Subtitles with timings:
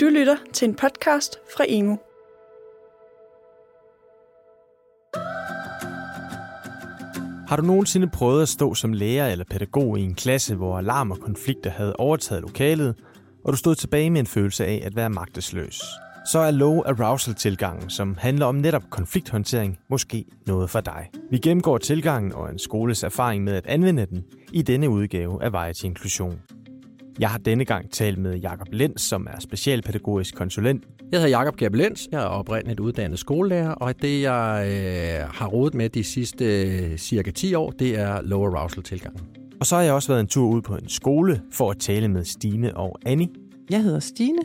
[0.00, 1.96] Du lytter til en podcast fra Emo.
[7.48, 11.10] Har du nogensinde prøvet at stå som lærer eller pædagog i en klasse, hvor alarm
[11.10, 12.94] og konflikter havde overtaget lokalet,
[13.44, 15.80] og du stod tilbage med en følelse af at være magtesløs?
[16.32, 21.10] Så er low arousal tilgangen, som handler om netop konflikthåndtering, måske noget for dig.
[21.30, 25.52] Vi gennemgår tilgangen og en skoles erfaring med at anvende den i denne udgave af
[25.52, 26.40] Veje til Inklusion.
[27.18, 30.84] Jeg har denne gang talt med Jakob Lenz, som er specialpædagogisk konsulent.
[31.12, 35.46] Jeg hedder Jakob Gerb Lenz, jeg er oprindeligt uddannet skolelærer, og det jeg øh, har
[35.46, 39.20] rodet med de sidste øh, cirka 10 år, det er low arousal tilgangen.
[39.60, 42.08] Og så har jeg også været en tur ud på en skole for at tale
[42.08, 43.28] med Stine og Annie.
[43.70, 44.42] Jeg hedder Stine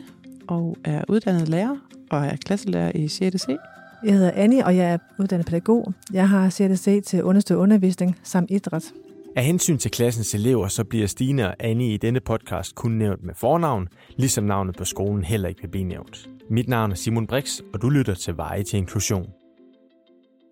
[0.48, 1.76] og er uddannet lærer
[2.10, 3.42] og er klasselærer i 6.
[3.42, 3.48] C.
[4.04, 5.92] Jeg hedder Annie, og jeg er uddannet pædagog.
[6.12, 8.92] Jeg har CDC til understøtte undervisning samt idræt.
[9.36, 13.22] Af hensyn til klassens elever, så bliver Stine og Annie i denne podcast kun nævnt
[13.22, 16.28] med fornavn, ligesom navnet på skolen heller ikke vil blive nævnt.
[16.50, 19.26] Mit navn er Simon Brix, og du lytter til Veje til Inklusion.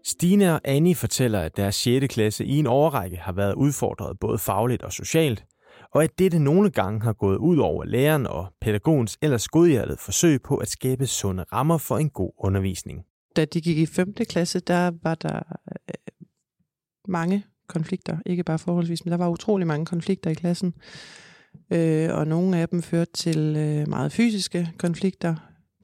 [0.04, 2.14] Stine og Annie fortæller, at deres 6.
[2.14, 5.44] klasse i en årrække har været udfordret både fagligt og socialt,
[5.94, 10.42] og at dette nogle gange har gået ud over læreren og pædagogens ellers godhjertet forsøg
[10.42, 13.04] på at skabe sunde rammer for en god undervisning.
[13.36, 14.14] Da de gik i 5.
[14.14, 15.94] klasse, der var der øh,
[17.08, 18.18] mange konflikter.
[18.26, 20.74] Ikke bare forholdsvis, men der var utrolig mange konflikter i klassen.
[21.72, 25.34] Øh, og nogle af dem førte til øh, meget fysiske konflikter.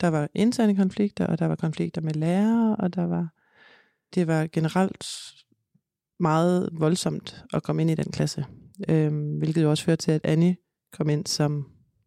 [0.00, 3.28] Der var interne konflikter, og der var konflikter med lærere, og der var
[4.14, 5.06] det var generelt
[6.20, 8.44] meget voldsomt at komme ind i den klasse.
[8.88, 10.56] Øh, hvilket jo også førte til, at Annie
[10.92, 11.66] kom ind som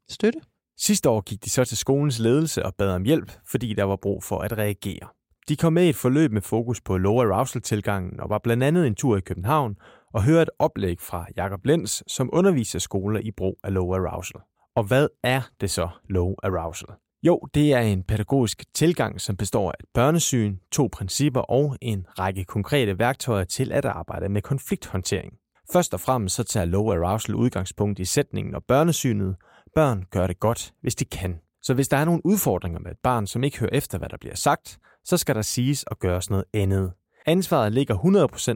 [0.09, 0.39] støtte.
[0.77, 3.95] Sidste år gik de så til skolens ledelse og bad om hjælp, fordi der var
[3.95, 5.08] brug for at reagere.
[5.50, 8.88] De kom med i et forløb med fokus på low arousal-tilgangen og var blandt andet
[8.88, 9.75] en tur i København
[10.14, 14.42] og hørte et oplæg fra Jakob Lenz, som underviser skoler i brug af low arousal.
[14.75, 16.89] Og hvad er det så, low arousal?
[17.23, 22.05] Jo, det er en pædagogisk tilgang, som består af et børnesyn, to principper og en
[22.20, 25.33] række konkrete værktøjer til at arbejde med konflikthåndtering.
[25.73, 29.36] Først og fremmest så tager low arousal udgangspunkt i sætningen og børnesynet.
[29.76, 31.39] Børn gør det godt, hvis de kan.
[31.61, 34.17] Så hvis der er nogle udfordringer med et barn, som ikke hører efter, hvad der
[34.17, 36.94] bliver sagt, så skal der siges og gøres noget andet.
[37.26, 37.95] Ansvaret ligger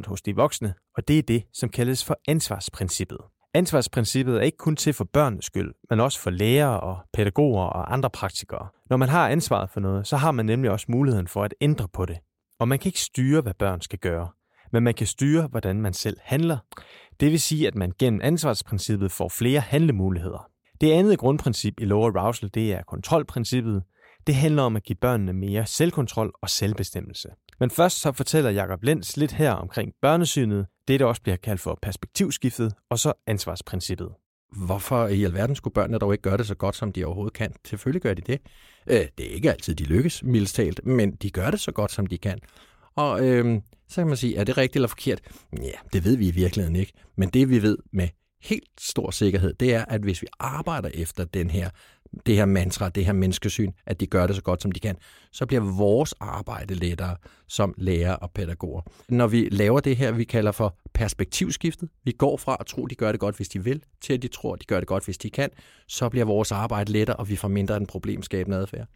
[0.04, 3.18] 100% hos de voksne, og det er det, som kaldes for ansvarsprincippet.
[3.54, 7.94] Ansvarsprincippet er ikke kun til for børnenes skyld, men også for lærere og pædagoger og
[7.94, 8.68] andre praktikere.
[8.90, 11.88] Når man har ansvaret for noget, så har man nemlig også muligheden for at ændre
[11.94, 12.18] på det.
[12.60, 14.30] Og man kan ikke styre, hvad børn skal gøre,
[14.72, 16.58] men man kan styre, hvordan man selv handler.
[17.20, 20.50] Det vil sige, at man gennem ansvarsprincippet får flere handlemuligheder.
[20.82, 23.84] Det andet grundprincip i low arousal, det er kontrolprincippet.
[24.28, 27.30] Det handler om at give børnene mere selvkontrol og selvbestemmelse.
[27.60, 31.62] Men først så fortæller Jakob Lenz lidt her omkring børnesynet, det der også bliver kaldt
[31.62, 34.10] for perspektivskiftet, og så ansvarsprincippet.
[34.66, 37.54] Hvorfor i alverden skulle børnene dog ikke gøre det så godt, som de overhovedet kan?
[37.68, 38.42] Selvfølgelig gør de det.
[38.88, 41.92] Øh, det er ikke altid, de lykkes, mildest talt, men de gør det så godt,
[41.92, 42.40] som de kan.
[42.96, 45.22] Og øh, så kan man sige, er det rigtigt eller forkert?
[45.54, 46.94] Ja, det ved vi i virkeligheden ikke.
[47.18, 48.08] Men det vi ved med
[48.42, 51.70] helt stor sikkerhed, det er, at hvis vi arbejder efter den her,
[52.26, 54.96] det her mantra, det her menneskesyn, at de gør det så godt, som de kan,
[55.32, 58.82] så bliver vores arbejde lettere som lærer og pædagoger.
[59.10, 62.96] Når vi laver det her, vi kalder for perspektivskiftet, vi går fra at tro, de
[62.96, 65.18] gør det godt, hvis de vil, til at de tror, de gør det godt, hvis
[65.18, 65.50] de kan,
[65.88, 68.88] så bliver vores arbejde lettere, og vi får mindre en problemskabende adfærd.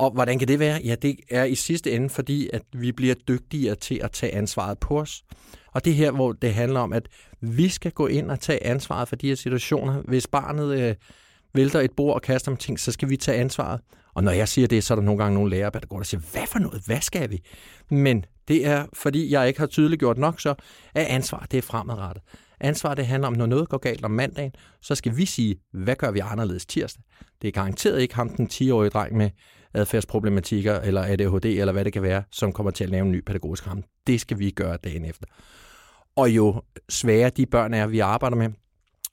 [0.00, 0.80] Og hvordan kan det være?
[0.84, 4.78] Ja, det er i sidste ende, fordi at vi bliver dygtigere til at tage ansvaret
[4.78, 5.24] på os.
[5.72, 7.08] Og det er her, hvor det handler om, at
[7.40, 10.02] vi skal gå ind og tage ansvaret for de her situationer.
[10.02, 10.94] Hvis barnet øh,
[11.54, 13.80] vælter et bord og kaster om ting, så skal vi tage ansvaret.
[14.14, 16.06] Og når jeg siger det, så er der nogle gange nogle lærere, der går og
[16.06, 16.82] siger, hvad for noget?
[16.86, 17.42] Hvad skal vi?
[17.90, 20.54] Men det er, fordi jeg ikke har tydeligt gjort nok, så
[20.94, 22.22] er ansvar, det er fremadrettet.
[22.60, 25.96] Ansvar, det handler om, når noget går galt om mandagen, så skal vi sige, hvad
[25.96, 27.02] gør vi anderledes tirsdag?
[27.42, 29.30] Det er garanteret ikke ham, den 10-årige dreng med
[29.74, 33.24] adfærdsproblematikker eller ADHD eller hvad det kan være, som kommer til at lave en ny
[33.24, 33.82] pædagogisk ramme.
[34.06, 35.26] Det skal vi gøre dagen efter.
[36.16, 38.50] Og jo sværere de børn er, vi arbejder med,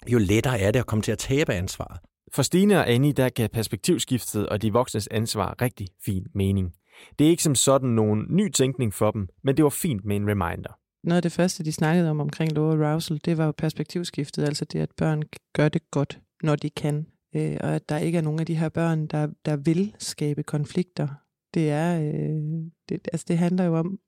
[0.07, 1.99] jo lettere er det at komme til at tabe ansvaret.
[2.33, 6.73] For Stine og Annie, der gav perspektivskiftet og de voksnes ansvar rigtig fin mening.
[7.19, 10.15] Det er ikke som sådan nogen ny tænkning for dem, men det var fint med
[10.15, 10.79] en reminder.
[11.03, 14.65] Noget af det første, de snakkede om omkring low arousal, det var jo perspektivskiftet, altså
[14.65, 15.23] det, at børn
[15.53, 17.05] gør det godt, når de kan.
[17.35, 20.43] Øh, og at der ikke er nogen af de her børn, der, der vil skabe
[20.43, 21.07] konflikter.
[21.53, 22.41] Det er, øh,
[22.89, 23.99] det, altså det handler jo om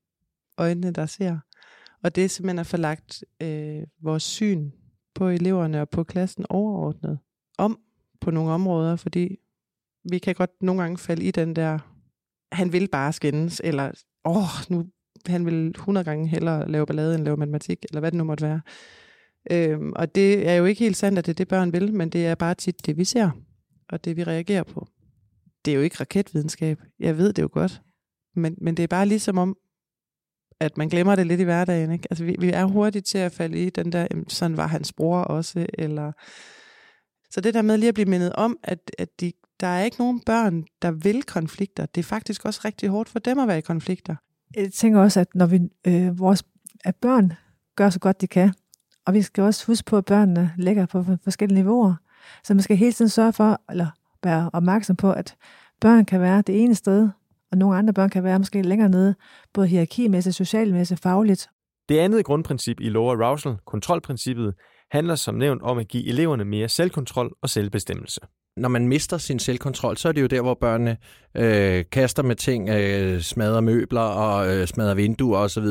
[0.58, 1.38] øjnene, der ser.
[2.04, 4.72] Og det er simpelthen at få lagt øh, vores syn
[5.16, 7.20] på eleverne og på klassen overordnet
[7.58, 7.80] om
[8.22, 9.38] på nogle områder, fordi
[10.04, 11.80] vi kan godt nogle gange falde i den der,
[12.52, 13.92] han vil bare skændes, eller
[14.26, 14.86] åh, nu
[15.26, 18.46] han vil 100 gange hellere lave ballade end lave matematik, eller hvad det nu måtte
[18.46, 18.62] være.
[19.52, 22.10] Øhm, og det er jo ikke helt sandt, at det er det, børn vil, men
[22.10, 23.30] det er bare tit det, vi ser,
[23.90, 24.88] og det, vi reagerer på.
[25.66, 26.82] det er jo ikke raketvidenskab.
[27.00, 27.82] Jeg ved det jo godt.
[28.36, 29.58] Men, men det er bare ligesom om,
[30.60, 31.92] at man glemmer det lidt i hverdagen.
[31.92, 32.08] Ikke?
[32.12, 35.22] Altså, vi, vi er hurtigt til at falde i den der, sådan var hans bror
[35.22, 36.12] også, eller...
[37.32, 39.98] Så det der med lige at blive mindet om, at, at de, der er ikke
[40.00, 41.86] nogen børn, der vil konflikter.
[41.86, 44.16] Det er faktisk også rigtig hårdt for dem at være i konflikter.
[44.56, 46.44] Jeg tænker også, at når vi, øh, vores
[46.86, 47.34] at børn
[47.76, 48.54] gør så godt de kan,
[49.08, 51.96] og vi skal også huske på, at børnene ligger på forskellige niveauer.
[52.44, 53.88] Så man skal hele tiden sørge for, eller
[54.24, 55.36] være opmærksom på, at
[55.82, 57.10] børn kan være det ene sted,
[57.52, 59.16] og nogle andre børn kan være måske længere nede,
[59.54, 61.50] både hierarkimæssigt, socialmæssigt, fagligt.
[61.90, 64.54] Det andet grundprincip i lower arousal, kontrolprincippet,
[64.92, 68.22] handler som nævnt om at give eleverne mere selvkontrol og selvbestemmelse.
[68.58, 70.98] Når man mister sin selvkontrol, så er det jo der, hvor børnene
[71.36, 75.66] øh, kaster med ting, øh, smadrer møbler og øh, smadrer vinduer osv.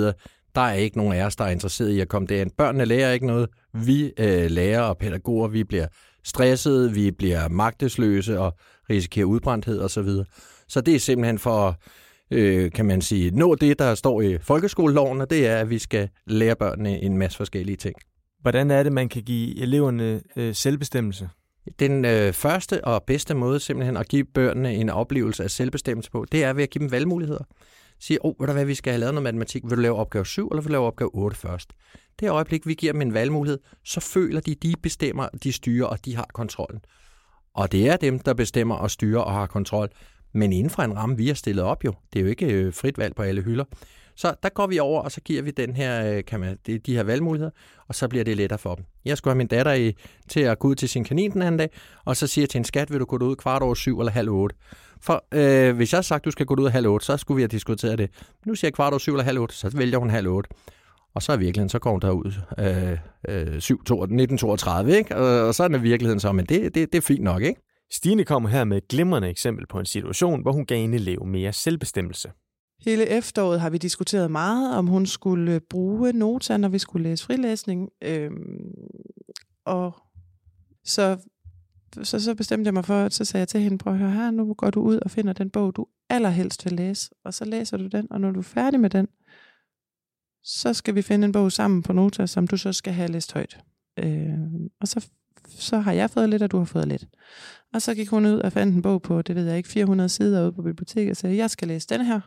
[0.55, 2.51] Der er ikke nogen af os, der er interesseret i at komme derind.
[2.59, 3.49] Børnene lærer ikke noget.
[3.73, 5.87] Vi øh, lærer og pædagoger, vi bliver
[6.25, 8.53] stressede, vi bliver magtesløse og
[8.91, 10.09] risikerer udbrændthed osv.
[10.09, 10.25] Så,
[10.69, 11.81] så det er simpelthen for
[12.31, 15.79] øh, kan man sige, nå det, der står i folkeskoleloven, og det er, at vi
[15.79, 17.95] skal lære børnene en masse forskellige ting.
[18.41, 21.29] Hvordan er det, man kan give eleverne øh, selvbestemmelse?
[21.79, 26.27] Den øh, første og bedste måde simpelthen at give børnene en oplevelse af selvbestemmelse på,
[26.33, 27.45] det er ved at give dem valgmuligheder
[28.01, 29.63] siger, åh, oh, ved du hvad, vi skal have lavet noget matematik.
[29.65, 31.73] Vil du lave opgave 7, eller vil du lave opgave 8 først?
[32.21, 36.05] Det øjeblik, vi giver dem en valgmulighed, så føler de, de bestemmer, de styrer, og
[36.05, 36.81] de har kontrollen.
[37.55, 39.89] Og det er dem, der bestemmer og styrer og har kontrol.
[40.33, 41.95] Men inden for en ramme, vi har stillet op jo.
[42.13, 43.65] Det er jo ikke øh, frit valg på alle hylder.
[44.17, 46.95] Så der går vi over, og så giver vi den her, øh, kan man, de
[46.95, 47.51] her valgmuligheder,
[47.89, 48.85] og så bliver det lettere for dem.
[49.05, 49.95] Jeg skulle have min datter i,
[50.29, 51.71] til at gå ud til sin kanin den anden dag,
[52.05, 54.13] og så siger jeg til en skat, vil du gå ud kvart over syv eller
[54.13, 54.57] halv otte?
[55.01, 57.43] For øh, hvis jeg har sagt, du skal gå ud halv otte, så skulle vi
[57.43, 58.11] have diskuteret det.
[58.47, 60.51] Nu siger jeg kvart over syv eller halv otte, så vælger hun halv otte.
[61.15, 62.99] Og så er virkeligheden, så går hun derud øh,
[63.55, 65.17] øh, 7, 1932, ikke?
[65.17, 67.61] Og, og så er det virkeligheden så, men det, det, det er fint nok, ikke?
[67.93, 71.25] Stine kommer her med et glimrende eksempel på en situation, hvor hun gav en elev
[71.25, 72.31] mere selvbestemmelse.
[72.85, 77.25] Hele efteråret har vi diskuteret meget, om hun skulle bruge Nota, når vi skulle læse
[77.25, 77.89] frilæsning.
[78.03, 78.75] Øhm,
[79.67, 79.95] og
[80.85, 81.17] så,
[82.03, 84.11] så, så bestemte jeg mig for, at så sagde jeg til hende, prøv at høre
[84.11, 87.45] her, nu går du ud og finder den bog, du allerhelst vil læse, og så
[87.45, 89.09] læser du den, og når du er færdig med den,
[90.43, 93.33] så skal vi finde en bog sammen på Nota, som du så skal have læst
[93.33, 93.61] højt.
[93.99, 94.39] Øh,
[94.81, 95.09] og så,
[95.49, 97.07] så har jeg fået lidt, og du har fået lidt.
[97.75, 100.09] Og så gik hun ud og fandt en bog på, det ved jeg ikke, 400
[100.09, 102.21] sider ude på biblioteket, og sagde, jeg skal læse den her.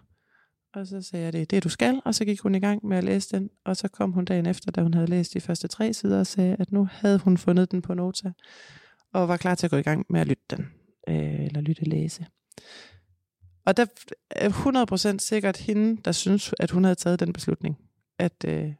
[0.73, 2.01] Og så sagde jeg, det er det, du skal.
[2.05, 3.49] Og så gik hun i gang med at læse den.
[3.65, 6.27] Og så kom hun dagen efter, da hun havde læst de første tre sider, og
[6.27, 8.31] sagde, at nu havde hun fundet den på Nota,
[9.13, 10.67] og var klar til at gå i gang med at lytte den,
[11.07, 12.25] øh, eller lytte læse.
[13.65, 13.85] Og der
[14.29, 17.77] er 100% sikkert hende, der synes, at hun havde taget den beslutning,
[18.19, 18.73] at øh,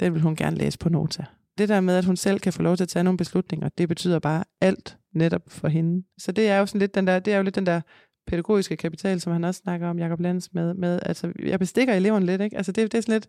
[0.00, 1.24] den vil hun gerne læse på Nota.
[1.58, 3.88] Det der med, at hun selv kan få lov til at tage nogle beslutninger, det
[3.88, 6.06] betyder bare alt netop for hende.
[6.18, 7.80] Så det er jo sådan lidt den der, det er jo lidt den der
[8.26, 12.26] pædagogiske kapital, som han også snakker om, Jacob Lenz, med, med altså, jeg bestikker eleverne
[12.26, 12.56] lidt, ikke?
[12.56, 13.28] Altså, det, det er sådan lidt,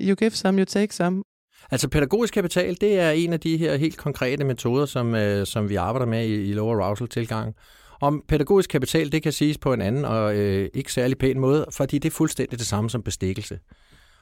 [0.00, 1.22] you give some, you take some.
[1.70, 5.68] Altså pædagogisk kapital, det er en af de her helt konkrete metoder, som, øh, som
[5.68, 7.54] vi arbejder med i, i low arousal tilgang.
[8.00, 11.66] Om pædagogisk kapital, det kan siges på en anden og øh, ikke særlig pæn måde,
[11.72, 13.58] fordi det er fuldstændig det samme som bestikkelse.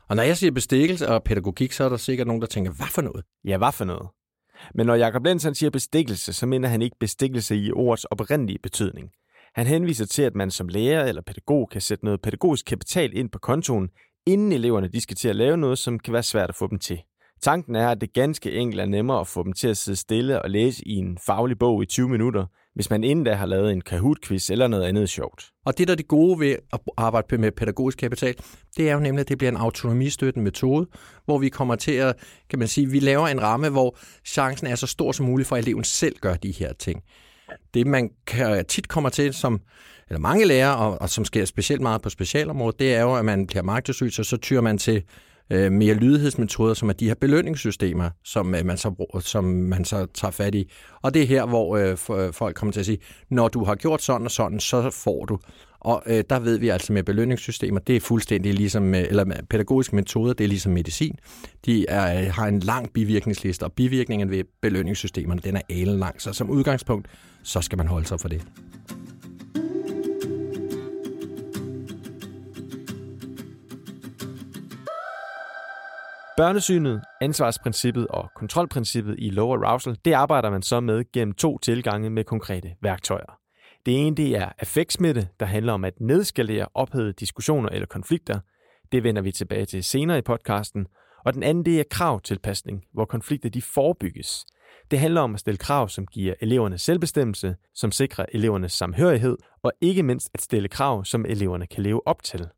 [0.09, 2.87] Og når jeg siger bestikkelse og pædagogik, så er der sikkert nogen, der tænker, hvad
[2.87, 3.25] for noget?
[3.45, 4.09] Ja, hvad for noget?
[4.75, 9.11] Men når Jacob Lensen siger bestikkelse, så mener han ikke bestikkelse i ordets oprindelige betydning.
[9.55, 13.31] Han henviser til, at man som lærer eller pædagog kan sætte noget pædagogisk kapital ind
[13.31, 13.89] på kontoen,
[14.27, 16.79] inden eleverne de skal til at lave noget, som kan være svært at få dem
[16.79, 17.03] til.
[17.45, 20.43] Tanken er, at det ganske enkelt er nemmere at få dem til at sidde stille
[20.43, 23.73] og læse i en faglig bog i 20 minutter, hvis man inden da har lavet
[23.73, 25.51] en Kahoot-quiz eller noget andet sjovt.
[25.67, 28.35] Og det, der er det gode ved at arbejde med pædagogisk kapital,
[28.77, 30.87] det er jo nemlig, at det bliver en autonomistøttende metode,
[31.25, 32.17] hvor vi kommer til at,
[32.51, 35.57] kan man sige, vi laver en ramme, hvor chancen er så stor som muligt for,
[35.57, 37.03] at eleven selv gør de her ting.
[37.75, 39.61] Det, man kan, tit kommer til, som
[40.09, 43.25] eller mange lærere, og, og som sker specielt meget på specialområdet, det er jo, at
[43.25, 45.03] man bliver magtesløs, så så tyrer man til
[45.51, 50.07] øh, mere lydighedsmetoder, som er de her belønningssystemer, som, øh, man så, som man så
[50.15, 50.71] tager fat i.
[51.03, 52.99] Og det er her, hvor øh, øh, folk kommer til at sige,
[53.31, 55.39] når du har gjort sådan og sådan, så får du.
[55.81, 59.97] Og øh, der ved vi altså med belønningssystemer, det er fuldstændig ligesom, øh, eller pædagogiske
[59.97, 61.19] metoder, det er ligesom medicin.
[61.67, 66.23] De er, øh, har en lang bivirkningsliste, og bivirkningen ved belønningssystemerne, den er alen lang.
[66.23, 67.09] Så som udgangspunkt,
[67.43, 68.43] så skal man holde sig for det.
[76.37, 82.11] Børnesynet, ansvarsprincippet og kontrolprincippet i low arousal, det arbejder man så med gennem to tilgange
[82.11, 83.39] med konkrete værktøjer.
[83.87, 88.41] Det ene det er affektsmitte, der handler om at nedskalere ophedede diskussioner eller konflikter.
[88.93, 90.87] Det vender vi tilbage til senere i podcasten.
[91.25, 94.47] Og den anden det er kravtilpasning, hvor konflikter de forebygges.
[94.91, 99.73] Det handler om at stille krav, som giver eleverne selvbestemmelse, som sikrer elevernes samhørighed, og
[99.81, 102.49] ikke mindst at stille krav, som eleverne kan leve op til.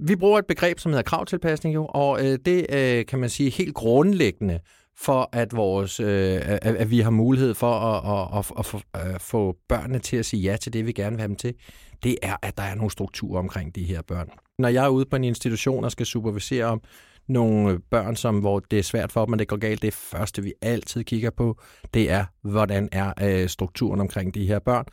[0.00, 3.50] Vi bruger et begreb, som hedder kravtilpasning, jo, og øh, det øh, kan man sige
[3.50, 4.60] helt grundlæggende
[4.96, 8.80] for, at, vores, øh, at, at vi har mulighed for at, at, at, at, få,
[8.94, 11.54] at få børnene til at sige ja til det, vi gerne vil have dem til,
[12.02, 14.28] det er, at der er nogle strukturer omkring de her børn.
[14.58, 16.80] Når jeg er ude på en institution og skal supervisere om
[17.28, 20.42] nogle børn, som, hvor det er svært for dem, at det går galt, det første,
[20.42, 21.60] vi altid kigger på,
[21.94, 24.84] det er, hvordan er øh, strukturen omkring de her børn.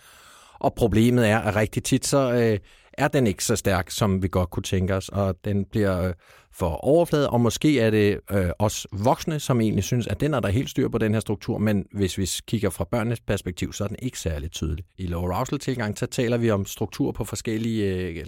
[0.60, 2.60] Og problemet er, at rigtig tit så øh,
[2.98, 6.14] er den ikke så stærk, som vi godt kunne tænke os, og den bliver øh,
[6.54, 10.40] for overflade, og måske er det øh, os voksne, som egentlig synes, at den er
[10.40, 13.84] der helt styr på den her struktur, men hvis vi kigger fra børnenes perspektiv, så
[13.84, 14.86] er den ikke særlig tydelig.
[14.98, 18.26] I low arousal tilgang, så taler vi om struktur på forskellige, øh,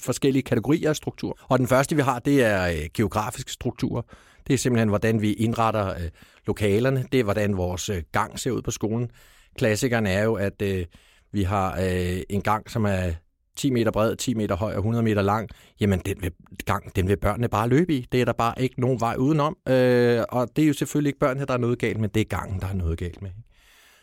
[0.00, 1.38] forskellige kategorier af struktur.
[1.42, 4.02] Og den første, vi har, det er øh, geografiske strukturer.
[4.46, 6.08] Det er simpelthen, hvordan vi indretter øh,
[6.46, 7.04] lokalerne.
[7.12, 9.10] Det er, hvordan vores øh, gang ser ud på skolen.
[9.58, 10.84] Klassikeren er jo, at øh,
[11.32, 13.12] vi har øh, en gang, som er
[13.56, 15.48] 10 meter bred, 10 meter høj og 100 meter lang,
[15.80, 16.32] jamen den vil,
[16.64, 18.06] gang, den vil børnene bare løbe i.
[18.12, 19.56] Det er der bare ikke nogen vej udenom.
[19.68, 22.24] Øh, og det er jo selvfølgelig ikke børnene, der er noget galt med, det er
[22.24, 23.30] gangen, der er noget galt med.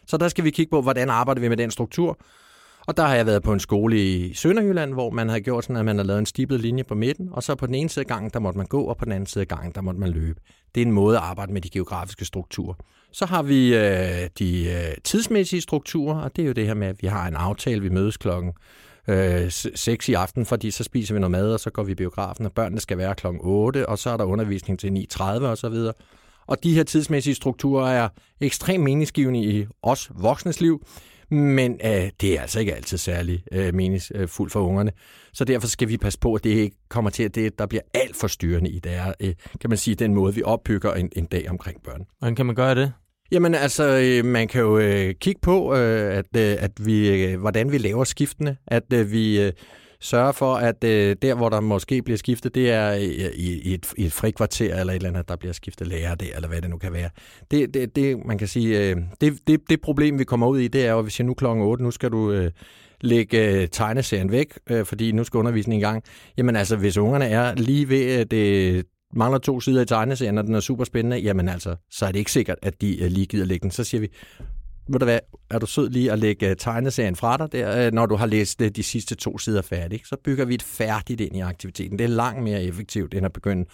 [0.07, 2.19] Så der skal vi kigge på, hvordan arbejder vi med den struktur.
[2.87, 5.75] Og der har jeg været på en skole i Sønderjylland, hvor man har gjort sådan,
[5.75, 8.03] at man har lavet en stiblet linje på midten, og så på den ene side
[8.03, 9.99] af gangen, der måtte man gå, og på den anden side af gangen, der måtte
[9.99, 10.39] man løbe.
[10.75, 12.73] Det er en måde at arbejde med de geografiske strukturer.
[13.11, 16.87] Så har vi øh, de øh, tidsmæssige strukturer, og det er jo det her med,
[16.87, 18.53] at vi har en aftale, vi mødes klokken
[19.07, 21.95] øh, 6 i aften, fordi så spiser vi noget mad, og så går vi i
[21.95, 25.57] biografen, og børnene skal være klokken 8, og så er der undervisning til 9.30 og
[25.57, 25.93] så videre.
[26.47, 28.09] Og de her tidsmæssige strukturer er
[28.41, 30.85] ekstremt meningsgivende i os voksnes liv,
[31.29, 34.91] men øh, det er altså ikke altid særlig øh, meningsfuldt øh, for ungerne.
[35.33, 37.81] Så derfor skal vi passe på, at det ikke kommer til, at det, der bliver
[37.93, 38.79] alt for styrende i.
[38.79, 42.05] Det er, øh, kan man sige, den måde, vi opbygger en, en dag omkring børn.
[42.19, 42.93] Hvordan kan man gøre det?
[43.33, 47.39] Jamen altså, øh, man kan jo øh, kigge på, øh, at, øh, at vi, øh,
[47.39, 49.51] hvordan vi laver skiftene, at øh, vi
[49.99, 54.13] sørger for, at der, hvor der måske bliver skiftet, det er i, et, i et
[54.13, 56.93] frikvarter eller et eller andet, der bliver skiftet lærer der, eller hvad det nu kan
[56.93, 57.09] være.
[57.51, 60.85] Det, det, det man kan sige, det, det, det problem, vi kommer ud i, det
[60.85, 62.49] er jo, hvis jeg nu klokken 8, nu skal du
[63.01, 66.03] lægge tegneserien væk, fordi nu skal undervisningen i gang.
[66.37, 70.55] Jamen altså, hvis ungerne er lige ved det mangler to sider i tegneserien, og den
[70.55, 73.45] er super spændende, jamen altså, så er det ikke sikkert, at de øh, lige gider
[73.45, 73.71] lægge den.
[73.71, 74.09] Så siger vi,
[74.89, 77.93] ved du hvad, er du sød lige at lægge øh, tegneserien fra dig, der, øh,
[77.93, 80.07] når du har læst de sidste to sider færdigt.
[80.07, 81.99] Så bygger vi et færdigt ind i aktiviteten.
[81.99, 83.65] Det er langt mere effektivt, end at begynde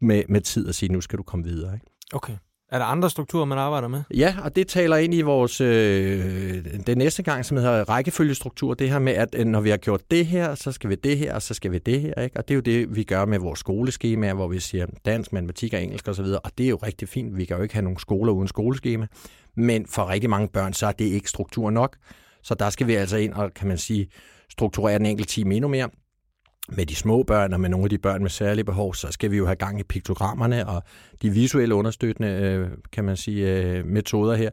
[0.00, 1.74] med, med tid at sige, nu skal du komme videre.
[1.74, 1.86] Ikke?
[2.12, 2.36] Okay.
[2.70, 4.02] Er der andre strukturer, man arbejder med?
[4.14, 8.74] Ja, og det taler ind i vores øh, det næste gang, som hedder rækkefølgestruktur.
[8.74, 11.18] Det her med, at øh, når vi har gjort det her, så skal vi det
[11.18, 12.22] her, og så skal vi det her.
[12.22, 12.36] Ikke?
[12.36, 15.74] Og det er jo det, vi gør med vores skoleskema, hvor vi siger dansk, matematik
[15.74, 16.24] og engelsk osv.
[16.24, 17.36] Og det er jo rigtig fint.
[17.36, 19.06] Vi kan jo ikke have nogen skoler uden skoleskema.
[19.56, 21.96] Men for rigtig mange børn, så er det ikke struktur nok.
[22.42, 24.08] Så der skal vi altså ind og, kan man sige,
[24.50, 25.88] strukturere den enkelte time endnu mere
[26.68, 29.30] med de små børn og med nogle af de børn med særlige behov, så skal
[29.30, 30.82] vi jo have gang i piktogrammerne og
[31.22, 34.50] de visuelle understøttende, øh, kan man sige, øh, metoder her.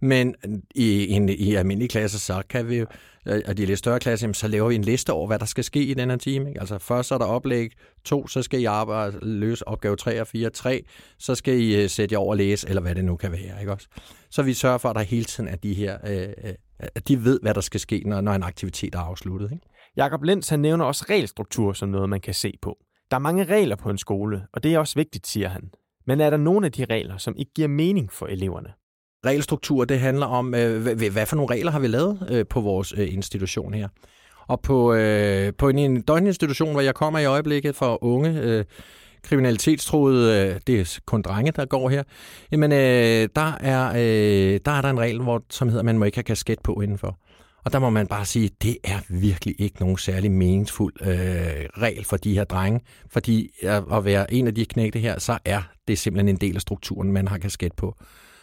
[0.00, 0.34] Men
[0.74, 2.86] i, en, i almindelige klasser, så kan vi jo,
[3.26, 5.64] øh, og de lidt større klasser, så laver vi en liste over, hvad der skal
[5.64, 6.48] ske i den her time.
[6.48, 6.60] Ikke?
[6.60, 7.70] Altså først så er der oplæg,
[8.04, 10.84] to, så skal I arbejde, løse opgave 3 og 4, 3,
[11.18, 13.60] så skal I sætte jer over og læse, eller hvad det nu kan være.
[13.60, 13.86] Ikke også?
[14.30, 15.98] Så vi sørger for, at der hele tiden er de her,
[16.78, 19.52] at de ved, hvad der skal ske, når, når en aktivitet er afsluttet.
[19.52, 19.66] Ikke?
[19.96, 22.78] Jakob Lenz han nævner også regelstruktur som noget, man kan se på.
[23.10, 25.70] Der er mange regler på en skole, og det er også vigtigt, siger han.
[26.06, 28.68] Men er der nogle af de regler, som ikke giver mening for eleverne?
[29.26, 30.82] Regelstruktur, det handler om, øh,
[31.12, 33.88] hvad for nogle regler har vi lavet øh, på vores øh, institution her.
[34.46, 38.64] Og på, øh, på en døgninstitution, hvor jeg kommer i øjeblikket for unge, øh,
[39.22, 42.02] kriminalitetstroede, øh, det er kun drenge, der går her,
[42.52, 43.92] jamen der er,
[44.58, 46.80] der er der en regel, hvor, som hedder, at man må ikke have kasket på
[46.80, 47.18] indenfor.
[47.64, 51.08] Og der må man bare sige, det er virkelig ikke nogen særlig meningsfuld øh,
[51.78, 52.80] regel for de her drenge.
[53.10, 56.60] Fordi at være en af de knægte her, så er det simpelthen en del af
[56.60, 57.96] strukturen, man har kasket på.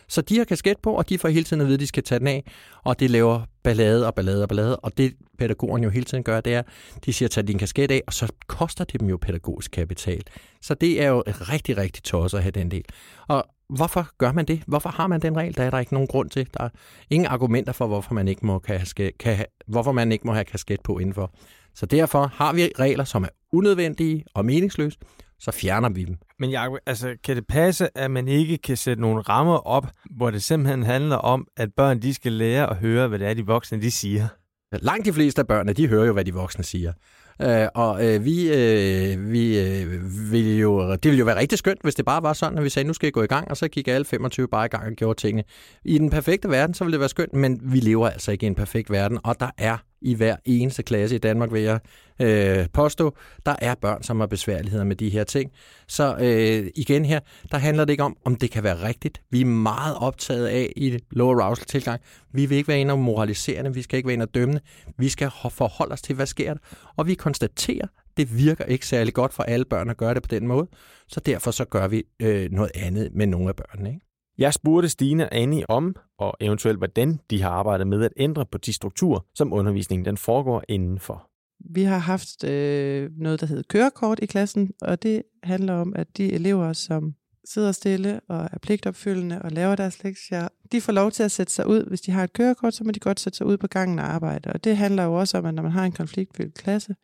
[0.07, 2.03] Så de har kasket på, og de får hele tiden at vide, at de skal
[2.03, 2.43] tage den af,
[2.83, 4.75] og det laver ballade og ballade og ballade.
[4.77, 6.63] Og det pædagogerne jo hele tiden gør, det er,
[7.05, 10.23] de siger, tag din kasket af, og så koster det dem jo pædagogisk kapital.
[10.61, 12.83] Så det er jo rigtig, rigtig tosset at have den del.
[13.27, 14.63] Og hvorfor gør man det?
[14.67, 15.57] Hvorfor har man den regel?
[15.57, 16.47] Der er der ikke nogen grund til.
[16.53, 16.69] Der er
[17.09, 18.81] ingen argumenter for, hvorfor man ikke må, kan,
[19.19, 21.33] kan, hvorfor man ikke må have kasket på indenfor.
[21.75, 24.97] Så derfor har vi regler, som er unødvendige og meningsløse,
[25.39, 26.17] så fjerner vi dem.
[26.39, 30.31] Men Jacob, altså, kan det passe, at man ikke kan sætte nogle rammer op, hvor
[30.31, 33.45] det simpelthen handler om, at børn de skal lære at høre, hvad det er, de
[33.45, 34.27] voksne de siger?
[34.71, 36.93] Langt de fleste af børnene, de hører jo, hvad de voksne siger.
[37.41, 41.81] Øh, og øh, vi, øh, vi øh, ville jo, det ville jo være rigtig skønt,
[41.83, 43.57] hvis det bare var sådan, at vi sagde, nu skal jeg gå i gang, og
[43.57, 45.43] så gik alle 25 bare i gang og gjorde tingene.
[45.85, 48.47] I den perfekte verden, så ville det være skønt, men vi lever altså ikke i
[48.47, 51.79] en perfekt verden, og der er i hver eneste klasse i Danmark, vil jeg
[52.21, 53.15] øh, påstå.
[53.45, 55.51] Der er børn, som har besværligheder med de her ting.
[55.87, 57.19] Så øh, igen her,
[57.51, 59.21] der handler det ikke om, om det kan være rigtigt.
[59.29, 62.01] Vi er meget optaget af i low arousal tilgang.
[62.33, 64.61] Vi vil ikke være inde og moraliserende, vi skal ikke være inde og dømmende.
[64.97, 66.61] Vi skal forholde os til, hvad sker der.
[66.97, 70.27] Og vi konstaterer, det virker ikke særlig godt for alle børn at gøre det på
[70.31, 70.67] den måde.
[71.07, 73.89] Så derfor så gør vi øh, noget andet med nogle af børnene.
[73.89, 74.10] Ikke?
[74.41, 78.45] Jeg spurgte Stine og Annie om, og eventuelt hvordan de har arbejdet med at ændre
[78.45, 81.29] på de strukturer, som undervisningen den foregår indenfor.
[81.73, 86.17] Vi har haft øh, noget, der hedder kørekort i klassen, og det handler om, at
[86.17, 87.13] de elever, som
[87.45, 91.53] sidder stille og er pligtopfyldende og laver deres lektier, de får lov til at sætte
[91.53, 91.85] sig ud.
[91.85, 94.05] Hvis de har et kørekort, så må de godt sætte sig ud på gangen og
[94.05, 94.53] arbejde.
[94.53, 96.95] Og det handler jo også om, at når man har en konfliktfyldt klasse,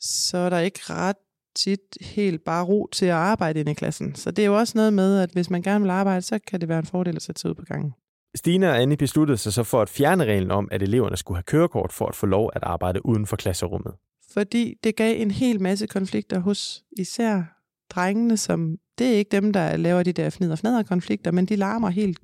[0.00, 1.16] så er der ikke ret
[1.56, 4.14] tit helt bare ro til at arbejde inde i klassen.
[4.14, 6.60] Så det er jo også noget med, at hvis man gerne vil arbejde, så kan
[6.60, 7.92] det være en fordel at sætte sig ud på gangen.
[8.34, 11.42] Stine og Annie besluttede sig så for at fjerne reglen om, at eleverne skulle have
[11.42, 13.94] kørekort for at få lov at arbejde uden for klasserummet.
[14.32, 17.42] Fordi det gav en hel masse konflikter hos især
[17.90, 21.56] drengene, som det er ikke dem, der laver de der fnider fnader konflikter, men de
[21.56, 22.18] larmer helt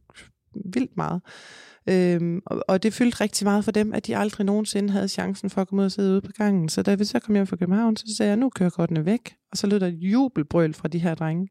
[0.64, 1.22] vildt meget.
[1.86, 5.50] Øhm, og, og det fyldte rigtig meget for dem, at de aldrig nogensinde havde chancen
[5.50, 6.68] for at komme ud og sidde ude på gangen.
[6.68, 9.34] Så da vi så kom hjem fra København, så sagde jeg, nu kører kortene væk.
[9.52, 11.48] Og så lød der et jubelbrøl fra de her drenge.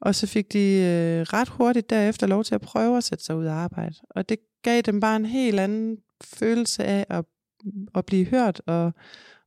[0.00, 3.36] Og så fik de øh, ret hurtigt derefter lov til at prøve at sætte sig
[3.36, 3.94] ud og arbejde.
[4.10, 7.24] Og det gav dem bare en helt anden følelse af at,
[7.94, 8.92] at blive hørt og,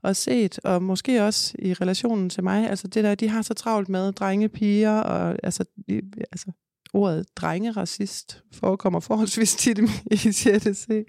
[0.03, 2.69] og set, og måske også i relationen til mig.
[2.69, 6.51] Altså det der, de har så travlt med drenge, piger, og altså, de, altså
[6.95, 9.79] ordet drengeracist forekommer forholdsvis tit
[10.11, 11.05] i CDC.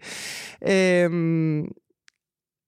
[0.69, 1.69] Øhm,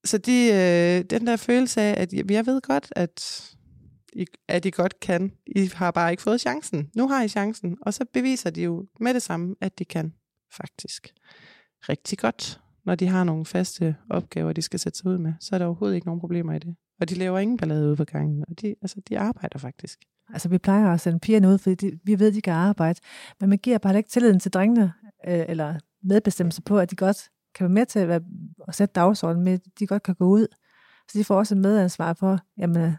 [0.05, 3.45] så de, øh, den der følelse af, at jeg ved godt, at
[4.13, 5.31] I, at I godt kan.
[5.47, 6.89] I har bare ikke fået chancen.
[6.95, 7.77] Nu har I chancen.
[7.81, 10.13] Og så beviser de jo med det samme, at de kan
[10.51, 11.13] faktisk
[11.89, 12.61] rigtig godt.
[12.85, 15.65] Når de har nogle faste opgaver, de skal sætte sig ud med, så er der
[15.65, 16.75] overhovedet ikke nogen problemer i det.
[17.01, 18.45] Og de laver ingen ballade ude på gangen.
[18.49, 19.99] Og de, altså, de arbejder faktisk.
[20.33, 22.99] Altså, vi plejer at sende pigerne ud, fordi de, vi ved, at de kan arbejde.
[23.39, 24.93] Men man giver bare ikke tilliden til drengene,
[25.27, 28.21] øh, eller medbestemmelse på, at de godt kan være med til at, være,
[28.67, 30.47] at sætte dagsordenen med, at de godt kan gå ud.
[31.11, 32.95] Så de får også et medansvar for, jamen,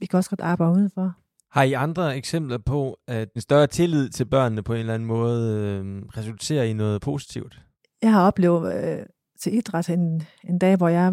[0.00, 1.14] vi kan også godt arbejde udenfor.
[1.50, 5.06] Har I andre eksempler på, at en større tillid til børnene på en eller anden
[5.06, 7.60] måde øh, resulterer i noget positivt?
[8.02, 9.06] Jeg har oplevet øh,
[9.40, 11.12] til idræt en, en dag, hvor jeg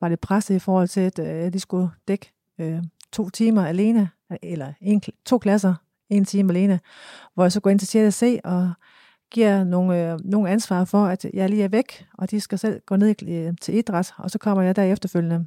[0.00, 4.10] var lidt presset i forhold til, at øh, de skulle dække øh, to timer alene,
[4.42, 5.74] eller en, to klasser,
[6.10, 6.80] en time alene,
[7.34, 8.72] hvor jeg så går ind til CDC og
[9.30, 12.80] giver nogle, øh, nogle ansvar for, at jeg lige er væk, og de skal selv
[12.86, 15.46] gå ned øh, til idræt, og så kommer jeg der efterfølgende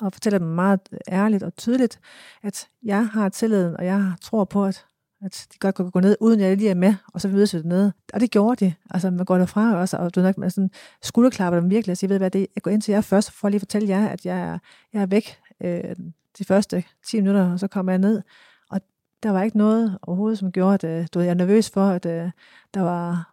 [0.00, 2.00] og fortæller dem meget ærligt og tydeligt,
[2.42, 4.84] at jeg har tilliden, og jeg tror på, at,
[5.22, 7.58] at de godt kan gå ned, uden jeg lige er med, og så mødes vi
[7.58, 7.92] dernede.
[8.12, 8.74] Og det gjorde de.
[8.90, 10.70] Altså, man går derfra også, og du nok, man sådan
[11.02, 12.46] skulderklapper dem virkelig og siger, ved hvad det er?
[12.54, 14.58] Jeg går ind til jer først, for at lige fortælle jer, at jeg er,
[14.92, 15.96] jeg er væk øh,
[16.38, 18.22] de første 10 minutter, og så kommer jeg ned.
[18.70, 18.80] Og
[19.22, 21.86] der var ikke noget overhovedet, som gjorde, at øh, du ved, jeg er nervøs for,
[21.86, 22.30] at øh,
[22.74, 23.32] der var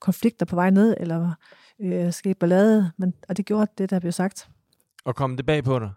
[0.00, 1.30] konflikter på vej ned, eller
[1.80, 4.48] øh, skete ballade, men, og det gjorde det, der blev sagt.
[5.04, 5.90] Og kom det bag på dig?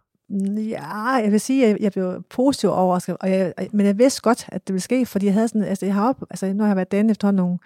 [0.70, 4.22] Ja, jeg vil sige, at jeg, jeg blev positiv overrasket, og jeg, men jeg vidste
[4.22, 6.64] godt, at det ville ske, fordi jeg havde sådan, altså jeg har op, altså nu
[6.64, 7.58] har jeg været derinde efter nogle,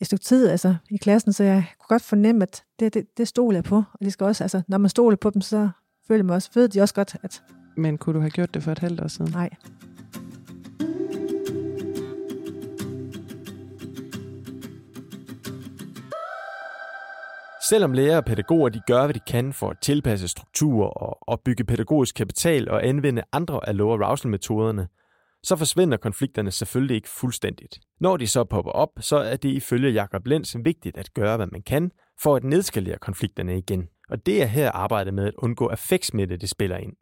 [0.00, 3.28] et stykke tid altså, i klassen, så jeg kunne godt fornemme, at det, det, det
[3.28, 3.76] stod jeg på.
[3.76, 5.68] Og de skal også, altså, når man stoler på dem, så
[6.10, 7.42] føler man også, ved de også godt, at...
[7.76, 9.32] Men kunne du have gjort det for et halvt år siden?
[9.32, 9.50] Nej.
[17.68, 21.64] Selvom lærere og pædagoger de gør, hvad de kan for at tilpasse strukturer og opbygge
[21.64, 24.88] pædagogisk kapital og anvende andre af low arousal-metoderne,
[25.42, 27.78] så forsvinder konflikterne selvfølgelig ikke fuldstændigt.
[28.00, 31.46] Når de så popper op, så er det ifølge Jakob Lenz vigtigt at gøre, hvad
[31.46, 31.90] man kan,
[32.22, 33.88] for at nedskalere konflikterne igen.
[34.10, 36.92] Og det er her arbejdet med at undgå affektsmitte, det spiller ind.